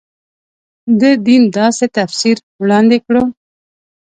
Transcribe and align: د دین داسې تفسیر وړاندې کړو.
د 1.01 1.03
دین 1.25 1.43
داسې 1.57 1.85
تفسیر 1.97 2.37
وړاندې 2.61 2.97
کړو. 3.05 3.23